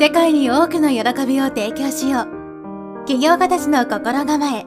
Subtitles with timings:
[0.00, 3.04] 世界に多くの喜びを提供しよう。
[3.04, 4.64] 起業家たちの心構え。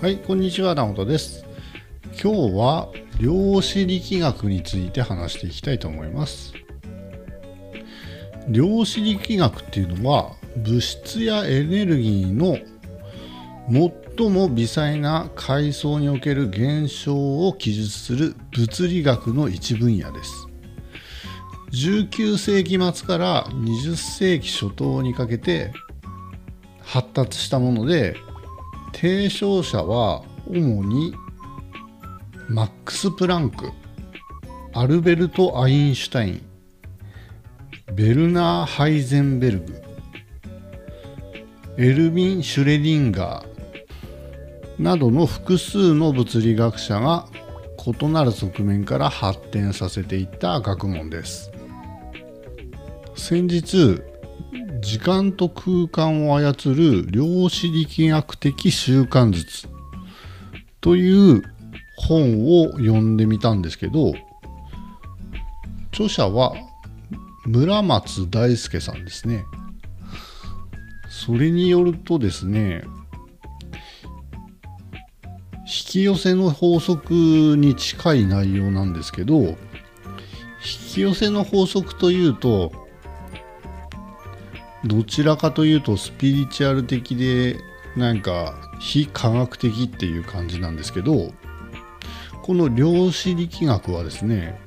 [0.00, 1.44] はいこんにちは直人です。
[2.22, 6.54] 今日は量子力学について話していきたいと思います。
[8.48, 12.56] 量子力学っていうのは物質やエネルギーの
[13.70, 20.46] 最も微細な階層における現象を記述する物理学の一分野です。
[21.72, 25.72] 19世紀末から20世紀初頭にかけて
[26.82, 28.16] 発達したもので
[28.92, 31.14] 提唱者は主に
[32.48, 33.72] マックス・プランク
[34.72, 36.46] アルベルト・アインシュタイン
[37.94, 39.82] ベルナー・ハイゼンベルグ
[41.76, 43.53] エルヴィン・シュレディンガー
[44.78, 47.26] などの複数の物理学者が
[48.00, 51.50] 異なる側面から発展させていった学問です。
[53.14, 54.02] 先日
[54.80, 59.68] 時間と空間を操る量子力学的習慣術
[60.80, 61.42] という
[61.96, 64.12] 本を読んでみたんですけど
[65.92, 66.54] 著者は
[67.46, 69.44] 村松大輔さんですね。
[71.08, 72.82] それによるとですね
[75.64, 77.12] 引き寄せの法則
[77.56, 79.56] に近い内容なんですけど引
[80.94, 82.72] き寄せの法則というと
[84.84, 87.58] どちらかというとスピリチュアル的で
[87.96, 91.32] なんか非科学的っていう感じなんですけど
[92.42, 94.60] この量子力学はですね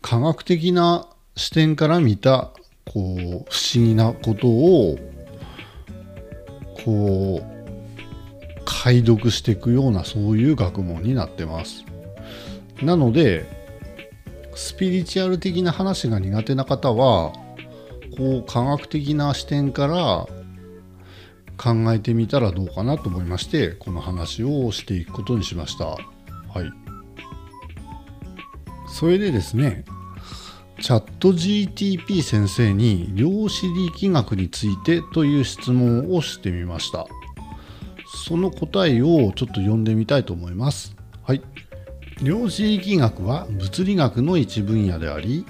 [0.00, 2.52] 科学的な視点から見た
[2.84, 4.98] こう不思議なことを
[6.84, 7.61] こう
[8.82, 11.84] 解読していくようなそういう学問になってます。
[12.82, 13.46] なので
[14.56, 17.32] スピリチュアル的な話が苦手な方は
[18.16, 20.26] こう科学的な視点から
[21.56, 25.84] 考えてみたらどうかなと思いましてこの話をしていくことにしました。
[25.84, 25.98] はい。
[28.88, 29.84] それでですね
[30.80, 37.06] チャット GTP 先生に量子力学についてという質問をしてみました。
[38.22, 40.94] その答えをちょっと読んでみたいと思います。
[41.24, 41.42] はい。
[42.22, 45.44] 量子力学は物理学の一分野であり、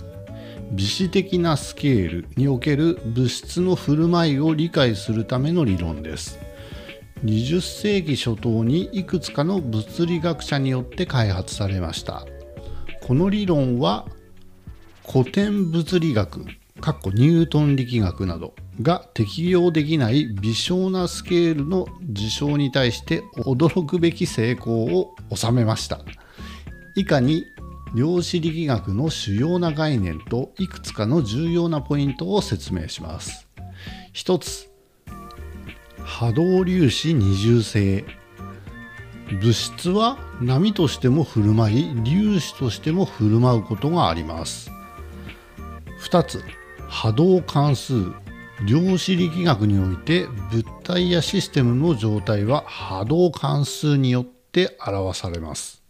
[0.73, 6.39] 微子的なスケールにおける物質の振る舞いを理解するための理論です。
[7.27, 12.25] 20世紀初頭にいくつかの物理学者によって開発されました。
[13.07, 14.07] この理論は
[15.07, 16.47] 古典物理学、
[16.83, 26.01] かっこニュートン力学などが適用できない微小なスケールの事象に対して驚くべき成功を収めました。
[26.97, 27.45] 以下に
[27.95, 33.47] 量子力学の主要な概念といくつかの重要なポイントを説明します。
[34.13, 34.69] 一つ
[36.03, 38.05] 波動粒子二重性。
[39.41, 44.73] 物質は波としても振る舞い粒子としても振る舞うことがあります。
[46.01, 46.43] 2つ
[46.93, 47.95] 波動関数
[48.67, 55.83] 量子力学において物体やシステムの状態は波動関数によって表されます。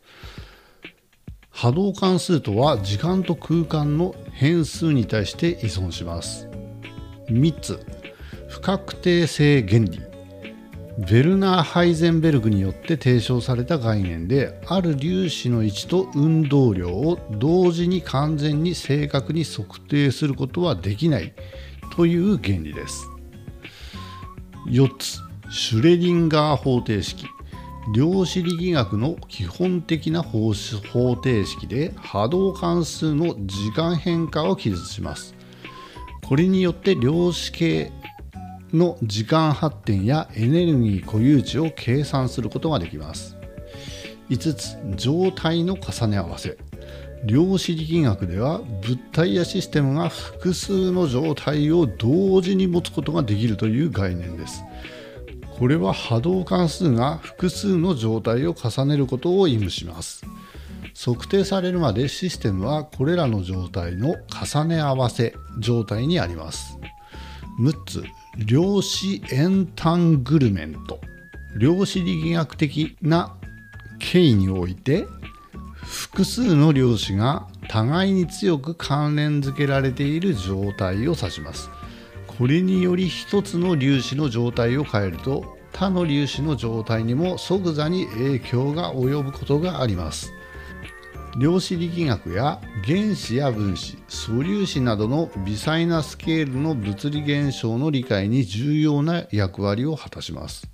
[1.50, 6.48] 波動関数とは時間と空間の変数に対して依存します。
[7.28, 7.84] 3つ。
[8.48, 10.11] 不確定性原理。
[10.98, 21.32] ベルナー・ハイゼンベルグによって提唱された概念である粒子の位置と運動量を同時に完全に正確に測定することはできない
[21.96, 23.08] という原理です。
[24.68, 25.18] 4つ
[25.50, 27.26] シュレディンガー方程式。
[27.94, 35.34] 量子力学の基本的な方程式で波動関数の時間変化を記述します。
[36.24, 37.90] これによって量子系
[38.72, 43.36] の時間発展やエネルギー固有値を計算することができます。
[44.30, 46.56] 5つ状態の重ね合わせ。
[47.24, 54.64] 量子力学では物体やシステムが複数の状態を同時に持つことができるという概念です。
[55.58, 60.24] これは波動関数が複数の状態を重ねることを意味します。
[60.98, 66.78] 測定されるまでシステムはこれらの状態の重ね合わせ状態にあります。
[67.60, 68.04] 6つ
[68.38, 71.00] 量子エンタングルメント。
[71.54, 73.36] 量子力学的な
[73.98, 75.06] 経緯において
[75.82, 81.68] 複数の量子が互いに強く関連づけられている状態を指します。
[82.26, 90.32] これにより一つの粒子の状態を変えると他の粒子の状態にも即座に影響が及ぶことがあります。
[91.38, 100.68] 量子力学や原子や分子素粒子などの微細なスケールの物理現象の理解に重要な役割を果たします。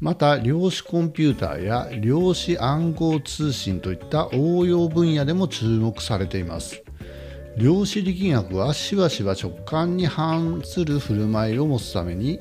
[0.00, 6.82] また量子コンピューターや量子暗号通信といった応用分野でも注目されています。
[7.56, 12.38] 量子力学はしばしば直感に反する振る舞いを持つために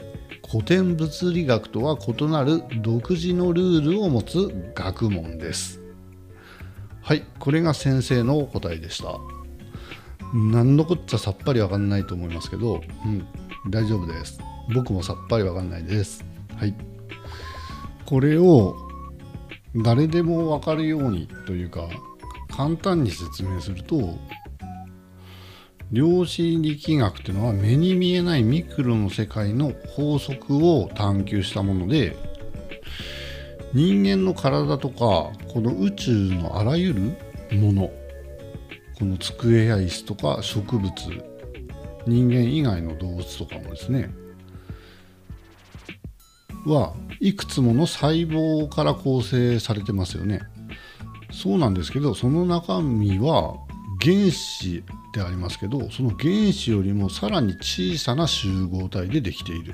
[0.50, 5.83] 古典物理学とは異なる独自のルールを持つ学問です。
[7.04, 9.20] はいこれが先生のお答えでした。
[10.34, 13.28] 何のこっちゃさっぱりわかんないと思いますけど、うん、
[13.70, 14.40] 大丈夫です。
[14.74, 16.24] 僕もさっぱりわかんないです。
[16.56, 16.74] はい。
[18.06, 18.78] これを
[19.76, 21.90] 誰でもわかるようにというか
[22.56, 24.18] 簡単に説明すると
[25.92, 32.16] 量子力学っていうのは目に見えないミクロの世界の法則を探求したもので
[33.74, 37.02] 人間の体とかこの宇宙のあらゆる
[37.58, 37.92] もの
[39.00, 40.92] この机や椅子とか植物
[42.06, 44.10] 人間以外の動物とかもですね
[46.66, 50.42] はいくつもの細胞から構成されてますよね。
[51.32, 53.56] そうなんですけどその中身は
[54.00, 54.84] 原子
[55.14, 59.74] でありますけどその原子よりもさらに小さな集合体でできている。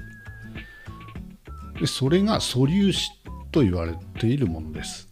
[1.79, 3.18] でそれが素粒子
[3.51, 5.09] と言われているものです。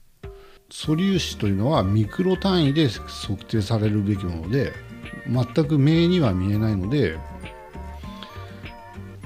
[0.69, 4.73] 素粒子というのはミクロ単位で測定されるべきもので
[5.27, 7.17] 全く目には見えないので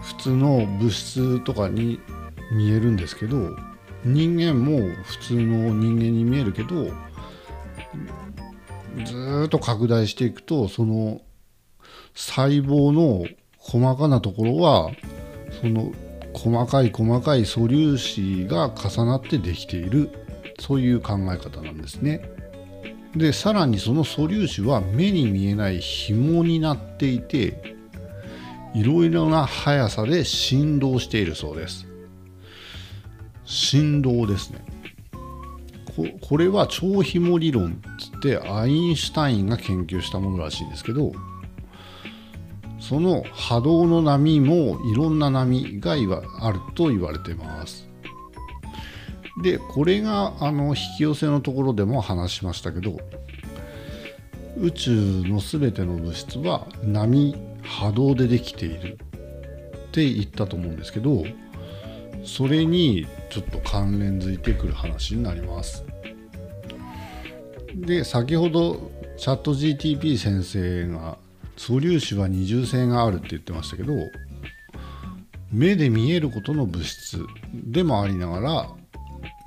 [0.01, 1.99] 普通の物質とかに
[2.51, 3.55] 見えるんですけど
[4.03, 6.91] 人間も普通の人間に見えるけど
[9.05, 11.21] ずっと拡大していくとその
[12.13, 13.25] 細胞の
[13.57, 14.91] 細かなところは
[15.61, 15.91] その
[16.33, 20.09] 細かい細かい素粒子が重なってできている
[20.59, 22.29] そういう考え方なんですね。
[23.15, 27.75] でさらにその素粒子は目に見えない紐になっていて
[28.73, 31.87] いろいろな速さで振動しているそうです。
[33.43, 34.63] 振動ですね。
[36.21, 41.11] これは超紐理論っつってアインシュタインが研究したものらしいんですけど
[42.91, 45.93] その波動の波もいろんな波が
[46.41, 47.87] あると言われてます。
[49.41, 52.99] でこれがあの引き寄せのところでも話しましたけど
[54.57, 54.91] 宇宙
[55.23, 61.23] の全ての物質は波波動でできているって言ったと思うんですけど
[62.25, 65.85] それにちょっと関連づいてくる話になります。
[67.73, 71.17] で先ほどチャット GTP 先生が
[71.61, 73.93] 素粒子は二重性があるって言ってましたけど
[75.51, 77.23] 目で見えることの物質
[77.53, 78.67] でもありながら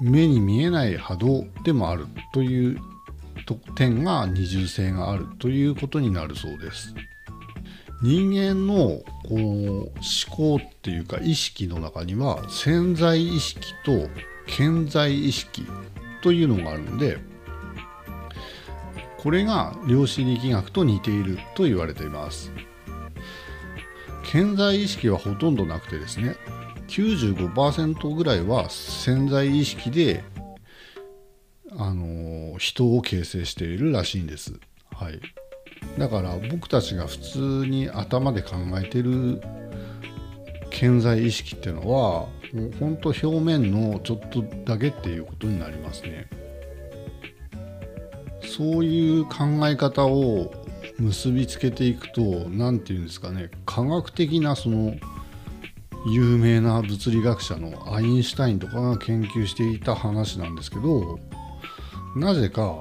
[0.00, 2.78] 目に見えない波動でもあるという
[3.74, 6.94] 点が二重性があるということになるそうです。
[8.00, 9.92] 人間のこの思
[10.30, 14.08] 考っていうか意識の中には潜在意識と
[14.46, 15.66] 潜在意識
[16.22, 17.18] というのがあるので
[19.24, 22.52] これが量子力学と似ていると言われています
[24.22, 26.36] 潜在意識はほとんどなくてですね
[26.88, 30.22] 95%ぐらいは潜在意識で
[31.76, 34.52] あの人を形成しているらしいんです。
[34.92, 35.20] はい、
[35.98, 39.40] だから僕たちが普通に頭で考えてる
[40.70, 46.28] 潜在意識っていうのはもう本当表面のちょっとだけっていうことになりますね。
[48.56, 50.52] そういう考え方を
[51.00, 54.94] 結びつけていくと何て言うんですかね科学的なその
[56.06, 61.18] 有名な物理学者のアインシュタインとかが研究していた話なんですけど
[62.14, 62.80] なぜか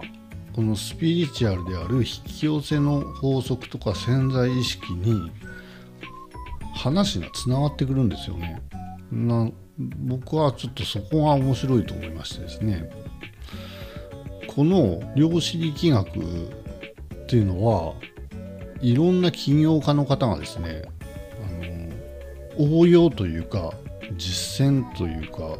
[0.55, 5.31] このスピリチュアルである引き寄せの法則とか潜在意識に
[6.75, 8.61] 話がつながってくるんですよね。
[9.11, 9.49] な
[9.79, 12.91] 僕はちょっとそこが面白いと思いましてですね
[14.55, 17.95] この量子力学っていうのは
[18.81, 20.83] いろんな起業家の方がですね
[22.57, 23.73] あの応用というか
[24.17, 25.57] 実践というか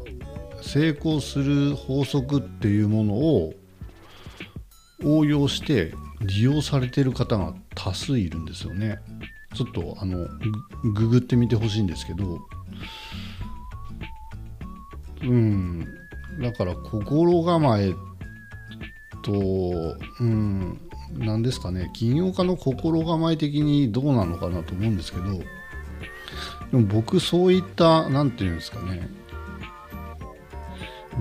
[0.61, 3.53] 成功する法則っていうものを
[5.03, 8.99] 応用して利用されてる方が多数いるんですよね。
[9.55, 10.27] ちょっとあの
[10.93, 12.39] ググってみてほしいんですけど
[15.21, 15.85] うん
[16.41, 17.93] だから心構えっ
[19.23, 19.31] と、
[20.19, 20.79] うん、
[21.17, 25.23] 何ですかね、起業家の心構え的にどうなのかなと思うんですけど、
[26.71, 29.09] でも僕、そういった、何て言うんですかね、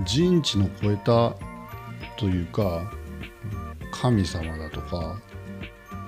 [0.05, 1.35] 人知の超えた
[2.17, 2.91] というか、
[3.91, 5.21] 神様だとか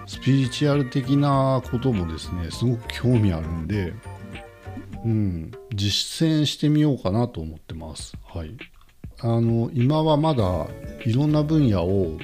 [0.07, 3.93] スピリチュアル的なこともですねすごく興味あるんで、
[5.05, 8.17] うん、実践してみようかなと思ってます。
[8.23, 8.51] はい、
[9.21, 10.67] あの今はまだ
[11.05, 12.17] いろんな分野を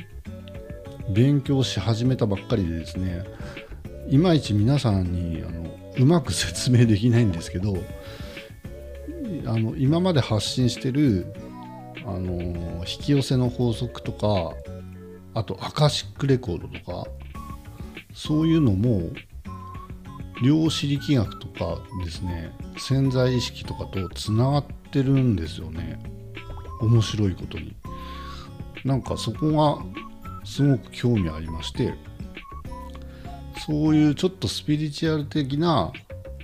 [1.09, 3.23] 勉強し始めたばっかりでですね
[4.09, 7.75] いまいち皆さんにあのうまく説明できないんですけど
[9.45, 11.33] あの今まで発信してる
[12.05, 12.41] あの
[12.79, 14.53] 引き寄せの法則とか
[15.33, 17.07] あとアカシックレコードとか
[18.13, 19.09] そういうのも
[20.43, 26.20] 量子力学とかですね潜在意識とかとつながってるんですよね。
[26.81, 27.75] 面白いことに
[28.83, 31.93] なんかそこがすごく興味ありまして
[33.65, 35.91] そういうちょっとスピリチュアル的な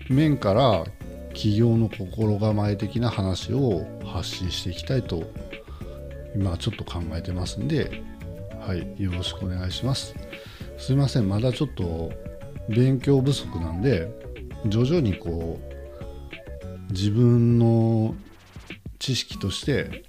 [0.09, 0.85] 面から
[1.29, 5.23] 企業の心構え的な話を発信していきたいと
[6.35, 8.03] 今ちょっと考えてますんで、
[8.59, 10.13] はい、よろしくお願いします。
[10.77, 12.11] すいません、まだちょっと
[12.69, 14.07] 勉強不足なんで、
[14.67, 15.59] 徐々にこ
[16.89, 18.15] う、自分の
[18.99, 20.03] 知識として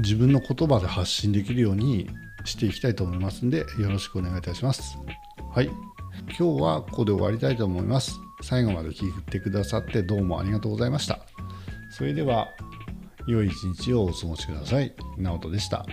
[0.00, 2.08] 自分の言葉で発信できるように
[2.44, 4.98] していきたいと思いますんで、よろしくお願いいたします。
[5.54, 5.70] はい。
[6.38, 8.18] 今日はここで終わりたいと思います。
[8.42, 11.20] 最後まで聞いてくださってどうもありがとうございました。
[11.90, 12.48] それでは、
[13.26, 14.94] 良い一日をお過ごしください。
[15.16, 15.86] 直人でした。